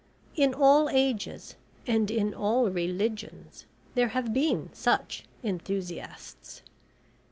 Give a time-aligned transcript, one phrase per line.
[0.35, 6.63] In all ages and in all religions there have been such enthusiasts.